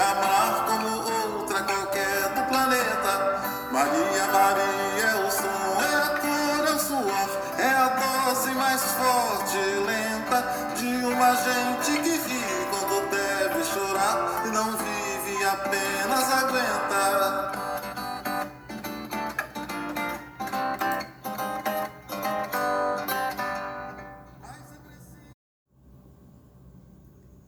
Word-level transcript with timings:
amar 0.00 0.66
como 0.66 0.88
outra 0.96 1.62
qualquer 1.62 2.28
do 2.34 2.42
planeta. 2.48 3.40
Maria, 3.70 4.26
Maria 4.32 5.04
é 5.04 5.26
o 5.26 5.30
som, 5.30 5.82
é 5.82 5.94
a 5.94 6.08
cor, 6.20 6.66
é 6.66 6.72
o 6.72 6.78
suor, 6.78 7.30
é 7.58 7.68
a 7.68 7.88
dose 7.88 8.50
mais 8.52 8.82
forte 8.82 9.56
e 9.56 9.80
lenta 9.86 10.42
de 10.76 11.04
uma 11.06 11.34
gente 11.36 12.00
que 12.02 12.10
ri 12.10 12.44
quando 12.70 13.10
deve 13.10 13.64
chorar 13.64 14.42
e 14.46 14.48
não 14.50 14.76
vive, 14.76 15.44
apenas 15.44 16.32
aguenta. 16.32 17.60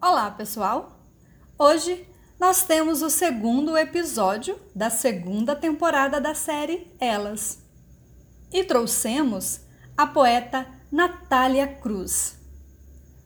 Olá, 0.00 0.30
pessoal! 0.30 0.92
Hoje 1.58 2.08
nós 2.38 2.62
temos 2.62 3.02
o 3.02 3.10
segundo 3.10 3.76
episódio 3.76 4.58
da 4.72 4.90
segunda 4.90 5.56
temporada 5.56 6.20
da 6.20 6.34
série 6.34 6.86
Elas. 7.00 7.58
E 8.52 8.62
trouxemos 8.62 9.60
a 9.96 10.06
poeta 10.06 10.64
Natália 10.90 11.66
Cruz. 11.66 12.38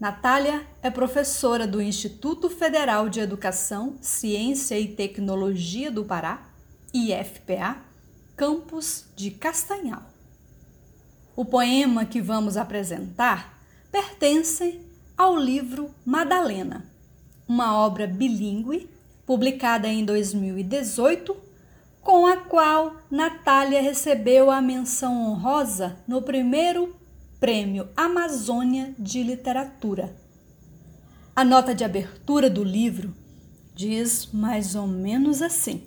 Natália 0.00 0.66
é 0.82 0.90
professora 0.90 1.66
do 1.66 1.82
Instituto 1.82 2.48
Federal 2.48 3.10
de 3.10 3.20
Educação, 3.20 3.98
Ciência 4.00 4.78
e 4.78 4.88
Tecnologia 4.88 5.90
do 5.90 6.04
Pará, 6.04 6.48
IFPA, 6.92 7.76
campus 8.34 9.04
de 9.14 9.30
Castanhal. 9.30 10.02
O 11.36 11.44
poema 11.44 12.06
que 12.06 12.22
vamos 12.22 12.56
apresentar 12.56 13.60
pertence 13.92 14.80
ao 15.16 15.36
livro 15.36 15.94
Madalena, 16.04 16.90
uma 17.46 17.76
obra 17.76 18.06
bilíngue 18.06 18.93
publicada 19.26 19.88
em 19.88 20.04
2018, 20.04 21.36
com 22.00 22.26
a 22.26 22.36
qual 22.36 22.96
Natália 23.10 23.80
recebeu 23.80 24.50
a 24.50 24.60
menção 24.60 25.30
honrosa 25.30 25.96
no 26.06 26.20
primeiro 26.20 26.94
Prêmio 27.40 27.88
Amazônia 27.96 28.94
de 28.98 29.22
Literatura. 29.22 30.14
A 31.34 31.44
nota 31.44 31.74
de 31.74 31.82
abertura 31.82 32.48
do 32.48 32.62
livro 32.62 33.14
diz 33.74 34.28
mais 34.32 34.74
ou 34.74 34.86
menos 34.86 35.42
assim: 35.42 35.82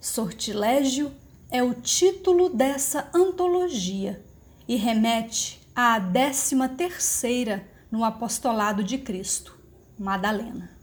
Sortilégio 0.00 1.10
é 1.50 1.62
o 1.62 1.74
título 1.74 2.48
dessa 2.50 3.10
antologia 3.14 4.24
e 4.68 4.76
remete 4.76 5.60
à 5.74 5.98
décima 5.98 6.68
terceira 6.68 7.66
no 7.90 8.04
apostolado 8.04 8.84
de 8.84 8.98
Cristo, 8.98 9.58
Madalena. 9.98 10.77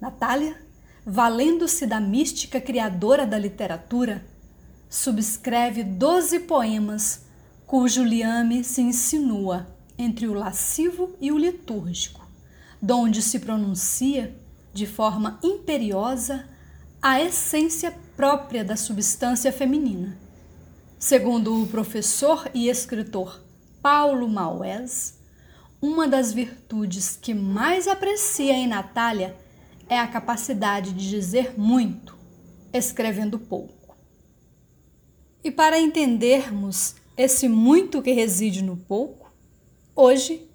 Natália, 0.00 0.56
valendo-se 1.04 1.86
da 1.86 2.00
mística 2.00 2.60
criadora 2.60 3.26
da 3.26 3.38
literatura, 3.38 4.24
subscreve 4.88 5.84
doze 5.84 6.40
poemas 6.40 7.26
cujo 7.66 8.02
liame 8.02 8.64
se 8.64 8.80
insinua 8.80 9.66
entre 9.98 10.26
o 10.26 10.32
lascivo 10.32 11.14
e 11.20 11.30
o 11.30 11.38
litúrgico, 11.38 12.26
donde 12.80 13.20
se 13.20 13.38
pronuncia, 13.38 14.34
de 14.72 14.86
forma 14.86 15.38
imperiosa, 15.42 16.48
a 17.02 17.20
essência 17.20 17.94
própria 18.16 18.64
da 18.64 18.76
substância 18.76 19.52
feminina. 19.52 20.16
Segundo 20.98 21.62
o 21.62 21.66
professor 21.66 22.50
e 22.54 22.68
escritor 22.68 23.42
Paulo 23.82 24.28
Maués, 24.28 25.18
uma 25.80 26.08
das 26.08 26.32
virtudes 26.32 27.16
que 27.20 27.32
mais 27.32 27.86
aprecia 27.86 28.52
em 28.52 28.66
Natália 28.66 29.36
é 29.90 29.98
a 29.98 30.06
capacidade 30.06 30.94
de 30.94 31.10
dizer 31.10 31.58
muito, 31.58 32.16
escrevendo 32.72 33.38
pouco. 33.38 33.94
E 35.44 35.50
para 35.50 35.78
entendermos 35.78 36.94
esse 37.14 37.46
muito 37.46 38.00
que 38.00 38.12
reside 38.12 38.62
no 38.62 38.78
pouco, 38.78 39.30
hoje 39.94 40.48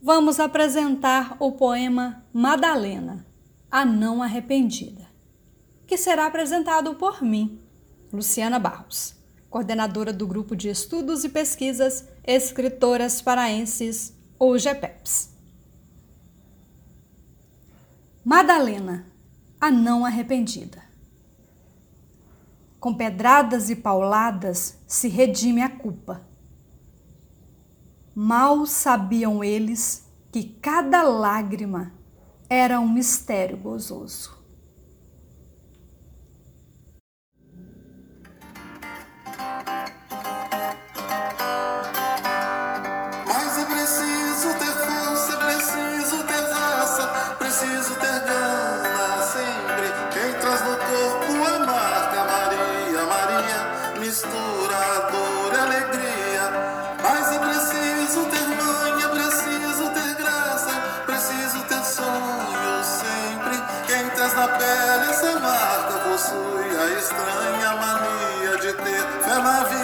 vamos 0.00 0.38
apresentar 0.38 1.36
o 1.40 1.50
poema 1.50 2.24
Madalena, 2.32 3.26
a 3.68 3.84
não 3.84 4.22
arrependida, 4.22 5.08
que 5.88 5.96
será 5.96 6.26
apresentado 6.26 6.94
por 6.94 7.20
mim, 7.20 7.58
Luciana 8.12 8.60
Barros 8.60 9.20
coordenadora 9.52 10.14
do 10.14 10.26
Grupo 10.26 10.56
de 10.56 10.70
Estudos 10.70 11.24
e 11.24 11.28
Pesquisas 11.28 12.08
Escritoras 12.24 13.20
Paraenses, 13.20 14.14
ou 14.38 14.58
GEPEPS. 14.58 15.31
Madalena, 18.24 19.06
a 19.60 19.68
não 19.68 20.06
arrependida. 20.06 20.82
Com 22.78 22.94
pedradas 22.94 23.68
e 23.68 23.74
pauladas 23.74 24.78
se 24.86 25.08
redime 25.08 25.60
a 25.60 25.68
culpa. 25.68 26.24
Mal 28.14 28.64
sabiam 28.66 29.42
eles 29.42 30.08
que 30.30 30.44
cada 30.44 31.02
lágrima 31.02 31.92
era 32.48 32.78
um 32.78 32.88
mistério 32.88 33.56
gozoso. 33.56 34.41
Na 64.34 64.48
pele 64.48 65.10
essa 65.10 65.38
marca 65.40 65.98
possui 66.08 66.76
a 66.76 66.98
estranha 66.98 67.76
mania 67.76 68.56
de 68.58 68.72
ter 68.72 69.22
fé 69.22 69.38
na 69.42 69.64
vida. 69.64 69.81